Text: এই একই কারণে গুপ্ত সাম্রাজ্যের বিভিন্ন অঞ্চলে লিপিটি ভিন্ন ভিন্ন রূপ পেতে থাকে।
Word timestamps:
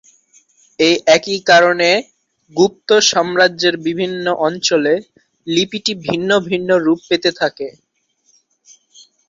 এই 0.79 0.95
একই 1.15 1.39
কারণে 1.49 1.89
গুপ্ত 2.55 2.89
সাম্রাজ্যের 3.11 3.75
বিভিন্ন 3.87 4.25
অঞ্চলে 4.47 4.93
লিপিটি 5.47 5.93
ভিন্ন 6.05 6.29
ভিন্ন 6.49 6.69
রূপ 6.85 6.99
পেতে 7.09 7.31
থাকে। 7.41 7.67